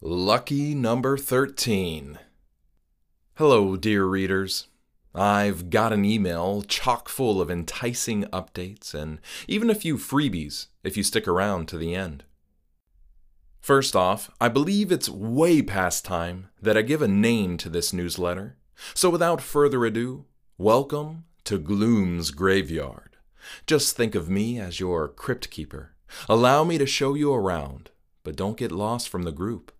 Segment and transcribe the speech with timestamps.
[0.00, 2.18] Lucky number 13.
[3.36, 4.66] Hello, dear readers.
[5.14, 10.96] I've got an email chock full of enticing updates and even a few freebies if
[10.96, 12.24] you stick around to the end.
[13.60, 17.92] First off, I believe it's way past time that I give a name to this
[17.92, 18.56] newsletter.
[18.92, 20.26] So without further ado,
[20.58, 23.16] welcome to Gloom's Graveyard.
[23.66, 25.94] Just think of me as your crypt keeper.
[26.28, 27.90] Allow me to show you around,
[28.22, 29.70] but don't get lost from the group.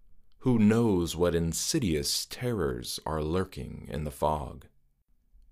[0.45, 4.67] Who knows what insidious terrors are lurking in the fog?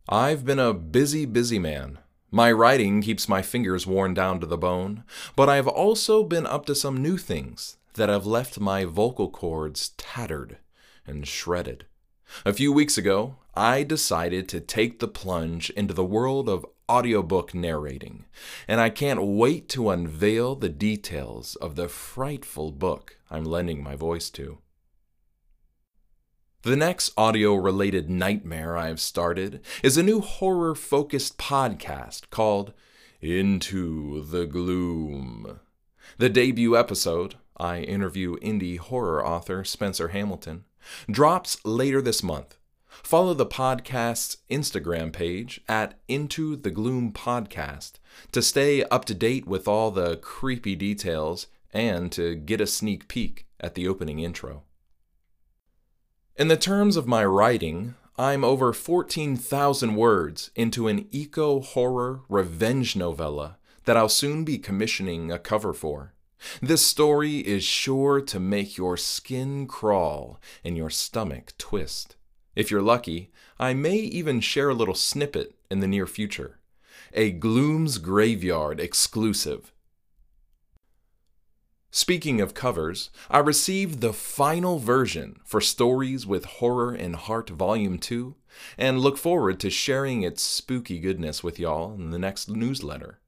[0.07, 2.01] I've been a busy, busy man.
[2.31, 5.05] My writing keeps my fingers worn down to the bone,
[5.35, 9.95] but I've also been up to some new things that have left my vocal cords
[9.97, 10.59] tattered
[11.07, 11.87] and shredded.
[12.45, 17.55] A few weeks ago, I decided to take the plunge into the world of audiobook
[17.55, 18.27] narrating,
[18.69, 23.97] and I can't wait to unveil the details of the frightful book I'm lending my
[23.97, 24.59] voice to.
[26.63, 32.73] The next audio related nightmare I've started is a new horror focused podcast called
[33.21, 35.59] Into the Gloom.
[36.19, 40.63] The debut episode, I interview indie horror author Spencer Hamilton,
[41.11, 42.57] drops later this month.
[42.89, 47.95] Follow the podcast's Instagram page at Into the Gloom Podcast
[48.31, 53.09] to stay up to date with all the creepy details and to get a sneak
[53.09, 54.63] peek at the opening intro.
[56.35, 62.97] In the terms of my writing, I'm over 14,000 words into an eco horror revenge
[62.97, 66.15] novella that I'll soon be commissioning a cover for.
[66.63, 72.17] This story is sure to make your skin crawl and your stomach twist.
[72.57, 76.61] If you're lucky, I may even share a little snippet in the near future.
[77.13, 79.72] A Gloom's Graveyard exclusive
[81.95, 87.99] Speaking of covers, I received the final version for Stories with Horror and Heart Volume
[87.99, 88.35] 2
[88.79, 93.21] and look forward to sharing its spooky goodness with y'all in the next newsletter.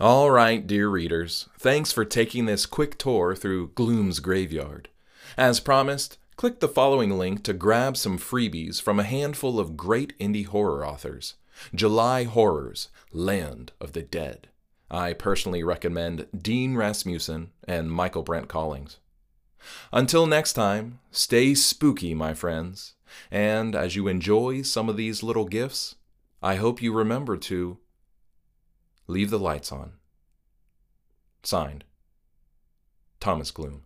[0.00, 4.88] All right, dear readers, thanks for taking this quick tour through Gloom's Graveyard.
[5.36, 10.18] As promised, click the following link to grab some freebies from a handful of great
[10.18, 11.34] indie horror authors
[11.72, 14.48] July Horrors, Land of the Dead.
[14.94, 18.98] I personally recommend Dean Rasmussen and Michaelbrent Collings.
[19.92, 22.94] Until next time, stay spooky, my friends,
[23.28, 25.96] and as you enjoy some of these little gifts,
[26.40, 27.78] I hope you remember to
[29.08, 29.94] leave the lights on.
[31.42, 31.82] Signed,
[33.18, 33.82] Thomas Gloom.